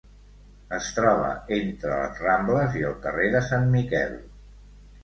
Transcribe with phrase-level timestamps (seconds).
[0.77, 1.27] Es troba
[1.59, 4.23] entre les Rambles i el carrer de Sant Miquel.